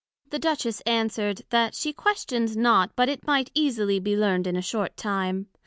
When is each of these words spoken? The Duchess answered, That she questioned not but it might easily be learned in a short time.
The 0.31 0.39
Duchess 0.39 0.81
answered, 0.87 1.43
That 1.51 1.75
she 1.75 1.93
questioned 1.93 2.57
not 2.57 2.95
but 2.95 3.07
it 3.07 3.27
might 3.27 3.51
easily 3.53 3.99
be 3.99 4.17
learned 4.17 4.47
in 4.47 4.55
a 4.55 4.59
short 4.63 4.97
time. 4.97 5.45